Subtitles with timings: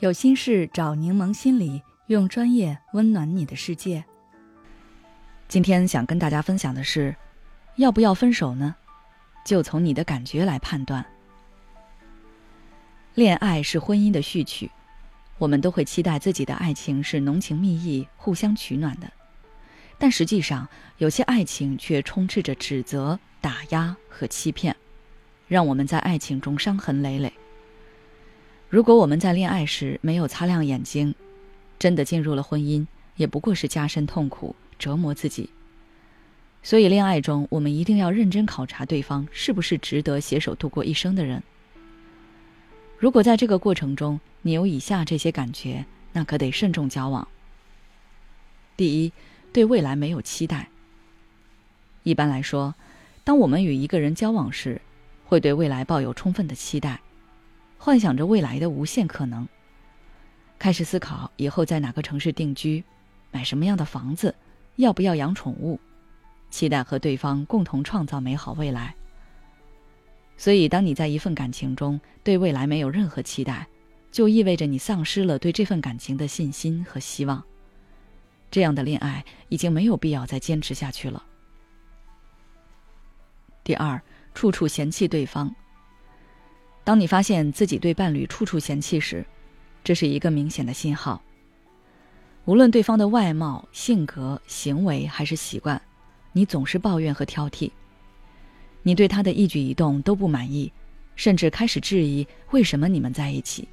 [0.00, 4.02] 有心事找柠檬心理，用专业温暖你的世界。
[5.46, 7.14] 今天想跟大家分享的是，
[7.76, 8.74] 要不要分手呢？
[9.44, 11.04] 就从你的感觉来判断。
[13.14, 14.70] 恋爱是婚姻的序曲，
[15.36, 19.12] 我们都会期待自己的爱情是浓情蜜意、互相取暖的，
[19.98, 24.74] 但实际上，有些爱情却充斥着指责、打压和欺骗，
[25.46, 27.30] 让我们在爱情中伤痕累累。
[28.70, 31.12] 如果我们在恋爱时没有擦亮眼睛，
[31.76, 35.50] 真的进入了婚姻，也不过是加深痛苦、折磨自己。
[36.62, 41.42] 所以，恋爱中我们一定要认真考察对方是不是值得携手度过一生的人。
[42.96, 47.26] 如果在这个过程中你有以下这些感觉，那可得慎重交往。
[48.76, 49.12] 第一，
[49.52, 50.68] 对未来没有期待。
[52.04, 52.76] 一般来说，
[53.24, 54.80] 当我们与一个人交往时，
[55.24, 57.00] 会对未来抱有充分的期待。
[57.82, 59.48] 幻想着未来的无限可能，
[60.58, 62.84] 开始思考以后在哪个城市定居，
[63.30, 64.34] 买什么样的房子，
[64.76, 65.80] 要不要养宠物，
[66.50, 68.94] 期待和对方共同创造美好未来。
[70.36, 73.66] 所以，当你在一份感情中对未来没有任何期待，
[74.12, 77.42] 就意味着你丧失了对这份感情的信心和希望。
[78.50, 81.24] 这样的恋爱已经没有必要再坚持下去了。
[83.64, 83.98] 第二，
[84.34, 85.50] 处处嫌弃对方。
[86.90, 89.24] 当你发现自己对伴侣处处嫌弃时，
[89.84, 91.22] 这是一个明显的信号。
[92.46, 95.80] 无论对方的外貌、性格、行为还是习惯，
[96.32, 97.70] 你总是抱怨和挑剔。
[98.82, 100.72] 你对他的一举一动都不满意，
[101.14, 103.68] 甚至开始质疑为什么你们在一起。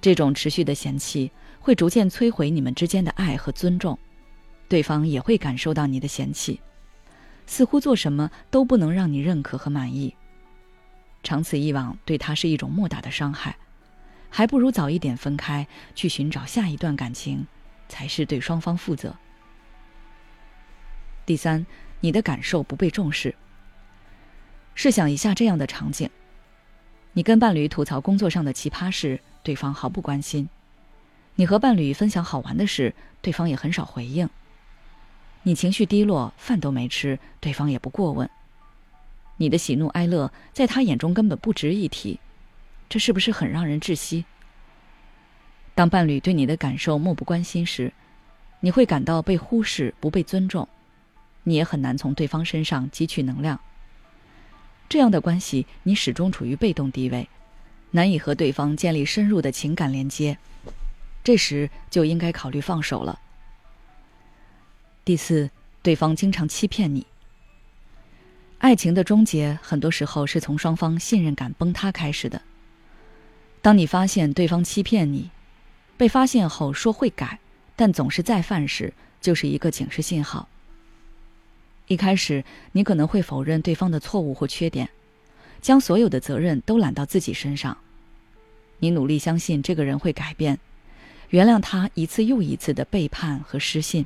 [0.00, 1.30] 这种持续的嫌弃
[1.60, 3.98] 会逐渐摧毁你们之间的爱和尊重，
[4.70, 6.58] 对方也会感受到你的嫌弃，
[7.46, 10.14] 似乎做什么都不能让你认可和满意。
[11.26, 13.56] 长此以往，对他是一种莫大的伤害，
[14.30, 17.48] 还不如早一点分开，去寻找下一段感情，
[17.88, 19.16] 才是对双方负责。
[21.26, 21.66] 第三，
[21.98, 23.34] 你的感受不被重视。
[24.76, 26.08] 试想一下这样的场景：
[27.12, 30.46] 你跟伴侣吐槽工作上的奇葩事，对方毫不关心；
[31.34, 34.28] 你和伴侣分享好玩的事，对方也很少回应；
[35.42, 38.30] 你情绪低落，饭都没吃，对方也不过问。
[39.36, 42.18] 你的喜怒哀乐在他眼中根本不值一提，
[42.88, 44.24] 这是不是很让人窒息？
[45.74, 47.92] 当伴侣对你的感受漠不关心时，
[48.60, 50.66] 你会感到被忽视、不被尊重，
[51.42, 53.60] 你也很难从对方身上汲取能量。
[54.88, 57.28] 这样的关系，你始终处于被动地位，
[57.90, 60.38] 难以和对方建立深入的情感连接。
[61.22, 63.18] 这时就应该考虑放手了。
[65.04, 65.50] 第四，
[65.82, 67.06] 对方经常欺骗你。
[68.66, 72.42] 爱情的终结，很多时候是从双方信任感崩塌开始的。
[73.62, 75.30] 当你发现对方欺骗你，
[75.96, 77.38] 被发现后说会改，
[77.76, 80.48] 但总是再犯时，就是一个警示信号。
[81.86, 84.88] 一开始，你可能会否认对方的错误或缺点，
[85.60, 87.78] 将所有的责任都揽到自己身上。
[88.80, 90.58] 你努力相信这个人会改变，
[91.28, 94.04] 原谅他一次又一次的背叛和失信。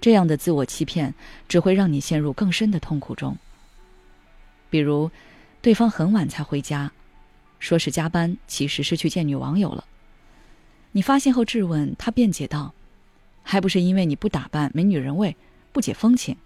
[0.00, 1.14] 这样的自我欺骗
[1.46, 3.36] 只会让你陷入更深的痛苦中。
[4.72, 5.10] 比如，
[5.60, 6.90] 对方很晚才回家，
[7.58, 9.84] 说是加班，其实是去见女网友了。
[10.92, 12.72] 你发现后质问他，辩解道
[13.44, 15.36] ：“还不是因为你不打扮，没女人味，
[15.72, 16.38] 不解风情。”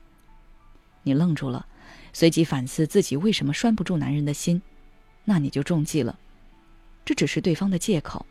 [1.05, 1.67] 你愣住了，
[2.13, 4.61] 随即反思自己为什么拴不住男人的心，
[5.25, 6.19] 那你就中计了。
[7.05, 8.27] 这只是对方的借口。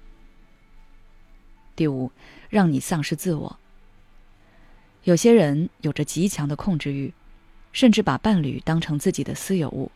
[1.74, 2.12] 第五，
[2.50, 3.58] 让你丧失自我。
[5.06, 7.14] 有些人有着极强的控制欲，
[7.76, 9.92] 甚至把伴侣当成自己的私有物。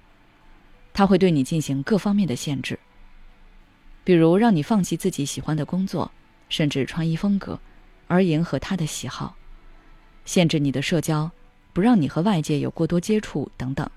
[0.92, 2.78] 他会对你进行各方面的限制，
[4.04, 6.12] 比如让你放弃自己喜欢的工作，
[6.50, 7.58] 甚至穿衣风格，
[8.08, 9.34] 而迎合他的喜好；
[10.26, 11.32] 限制你的社交，
[11.72, 13.90] 不让你和外界有过多接触等等。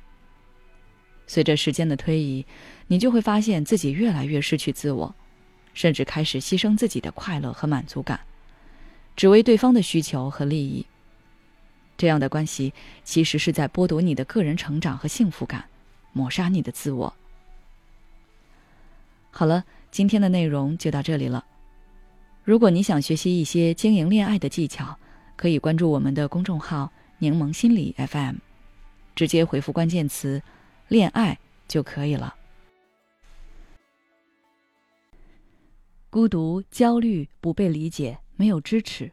[1.27, 2.47] 随着时间的推移，
[2.87, 5.13] 你就会发现自己越来越失去自我，
[5.75, 8.21] 甚至开始牺牲自己的快乐和满足感，
[9.17, 10.87] 只为对方的需求和利益。
[12.03, 15.69] 这样的关系其实是在剥夺你的个人成长和幸福感，
[16.13, 17.15] 抹杀你的自我。
[19.31, 19.63] 好了，
[19.93, 21.45] 今天的内容就到这里了。
[22.43, 24.99] 如果你想学习一些经营恋爱的技巧，
[25.37, 28.35] 可以关注我们的公众号“柠檬心理 FM”，
[29.15, 30.43] 直接回复关键词
[30.89, 31.39] “恋爱”
[31.69, 32.35] 就可以了。
[36.11, 39.13] 孤独、焦虑、不被理解、没有支持。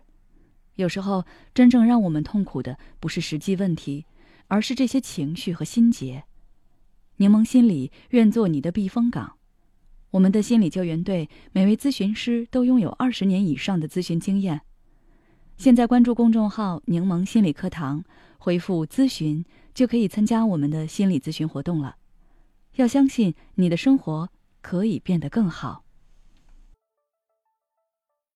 [0.79, 4.05] 有时候，真正让我们痛苦的不是实际问题，
[4.47, 6.23] 而是这些情绪和心结。
[7.17, 9.33] 柠檬心理愿做你的避风港，
[10.11, 14.61] 我们的心理救援队每位咨询师都拥有二十年以上的咨询经验。
[15.57, 18.01] 现在关注公众号“柠檬心理课堂”，
[18.39, 19.43] 回复“咨询”
[19.75, 21.97] 就可以参加我们的心理咨询活动了。
[22.75, 24.29] 要相信你的生活
[24.61, 25.83] 可以变得更好。